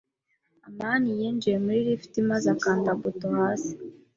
amani 0.67 1.09
yinjiye 1.19 1.57
muri 1.63 1.79
lift 1.87 2.13
maze 2.29 2.47
akanda 2.55 2.89
buto 3.01 3.27
hasi. 3.37 3.73